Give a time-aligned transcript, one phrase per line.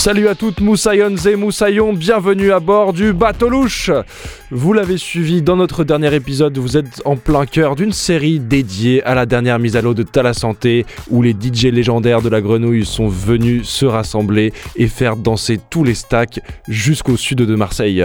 [0.00, 3.90] Salut à toutes Moussaillons et Moussaillons, bienvenue à bord du bateau louche
[4.52, 9.00] Vous l'avez suivi dans notre dernier épisode, vous êtes en plein cœur d'une série dédiée
[9.04, 12.40] à la dernière mise à l'eau de Tala Santé, où les DJ légendaires de la
[12.40, 18.04] grenouille sont venus se rassembler et faire danser tous les stacks jusqu'au sud de Marseille.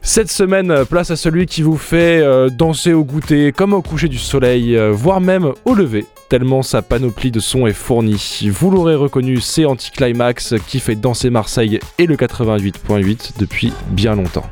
[0.00, 4.06] Cette semaine, place à celui qui vous fait euh, danser au goûter, comme au coucher
[4.06, 8.48] du soleil, euh, voire même au lever tellement sa panoplie de sons est fournie.
[8.48, 14.48] Vous l'aurez reconnu, c'est Anticlimax qui fait danser Marseille et le 88.8 depuis bien longtemps.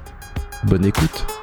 [0.65, 1.42] Bonne écoute.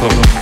[0.00, 0.37] Welcome.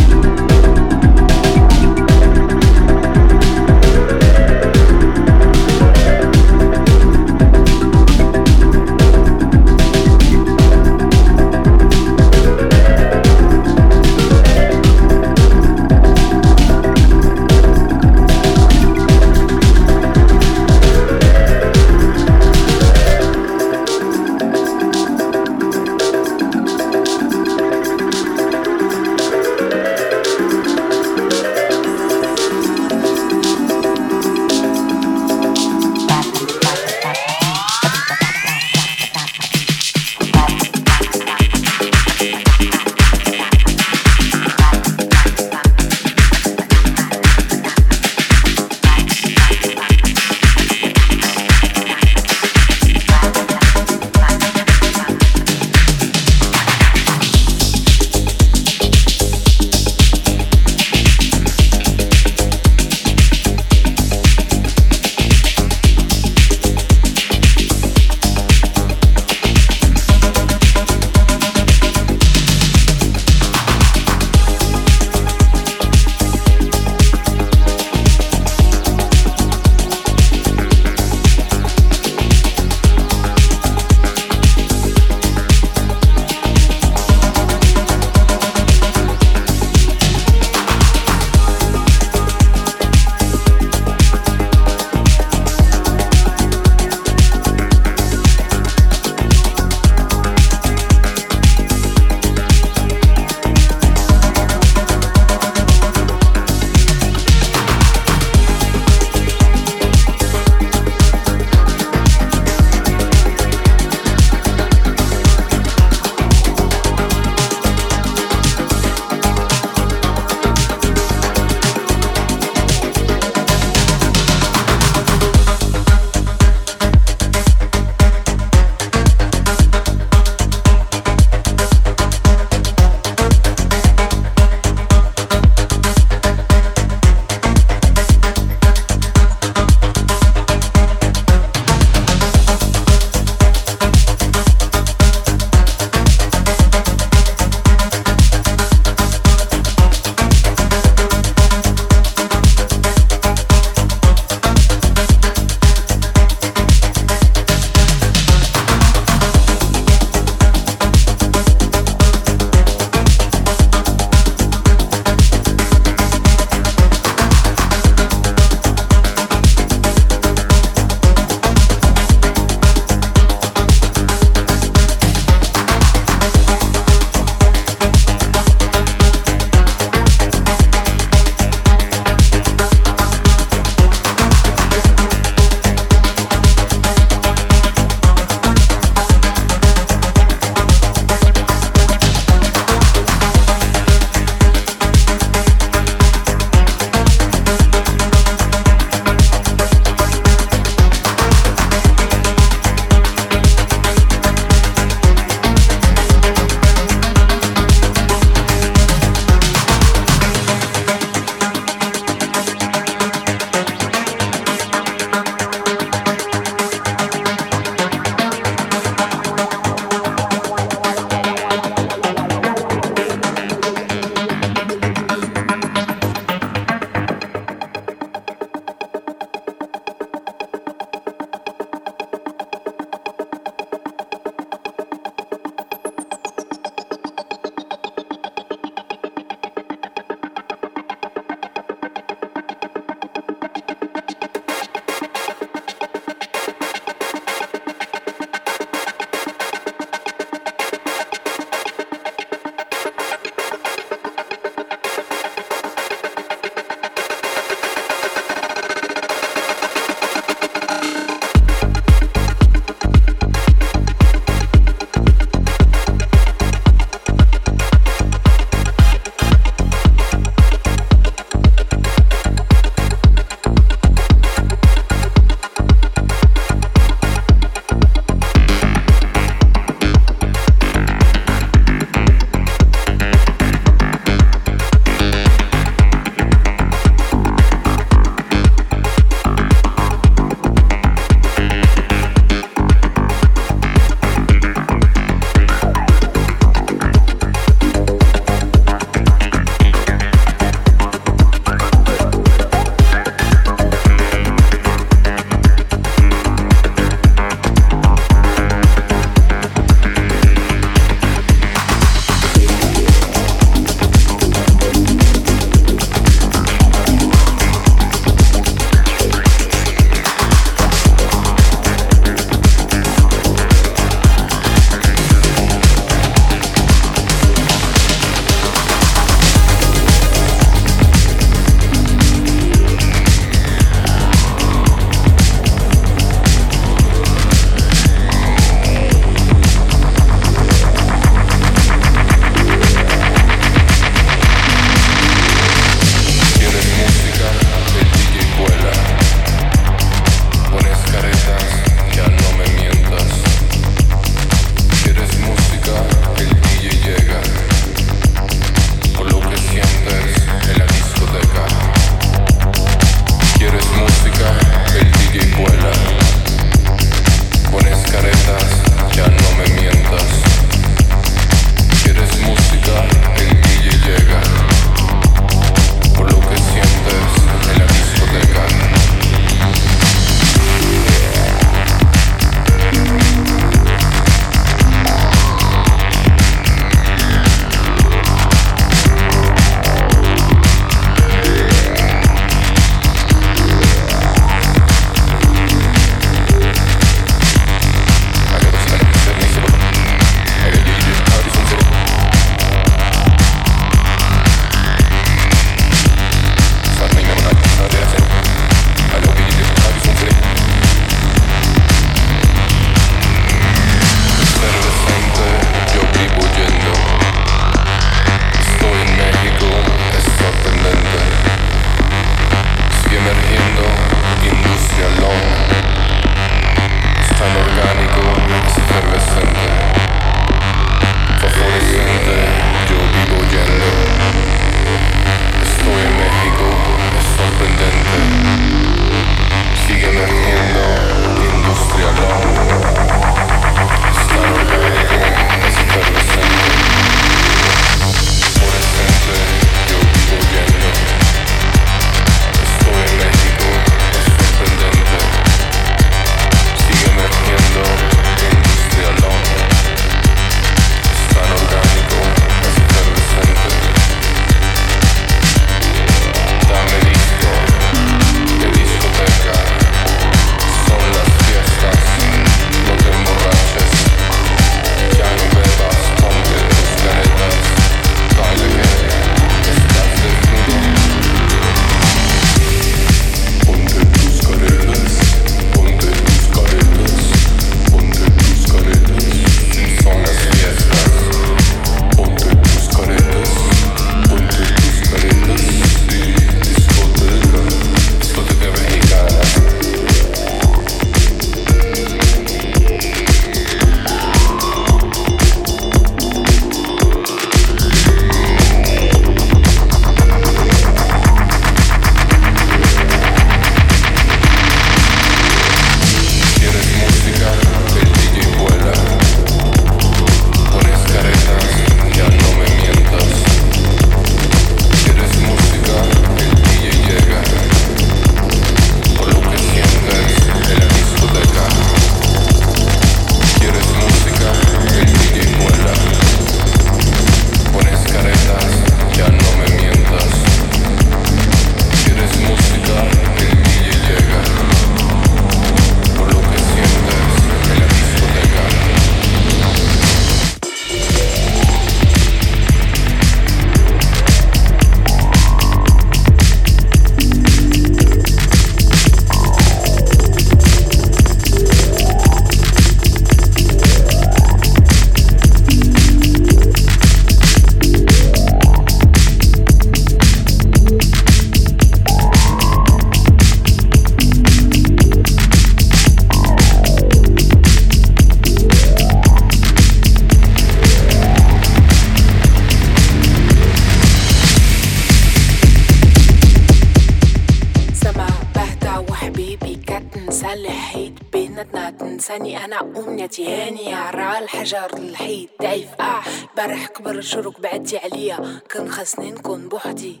[597.00, 598.40] شرك بعدتي عليا.
[598.48, 600.00] كان خاصني نكون بوحدي.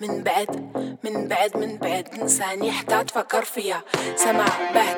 [0.00, 0.50] من بعد
[1.04, 3.82] من بعد من بعد نساني حتى تفكر فيا.
[4.16, 4.97] سمع بعد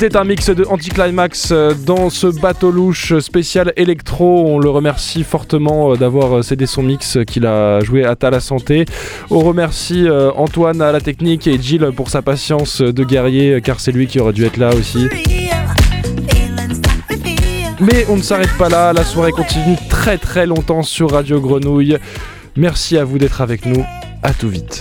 [0.00, 4.46] C'était un mix de Anticlimax euh, dans ce bateau louche spécial électro.
[4.46, 8.30] On le remercie fortement euh, d'avoir euh, cédé son mix qu'il a joué à Ta
[8.30, 8.86] la Santé.
[9.30, 13.92] On remercie Antoine à la technique et Jill pour sa patience de guerrier car c'est
[13.92, 15.06] lui qui aurait dû être là aussi.
[17.78, 21.98] Mais on ne s'arrête pas là, la soirée continue très très longtemps sur Radio Grenouille.
[22.56, 23.84] Merci à vous d'être avec nous,
[24.22, 24.80] à tout vite.